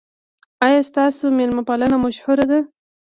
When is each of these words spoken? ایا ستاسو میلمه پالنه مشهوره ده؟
ایا 0.65 0.81
ستاسو 0.89 1.23
میلمه 1.37 1.63
پالنه 1.69 1.97
مشهوره 2.05 2.45
ده؟ 2.51 2.59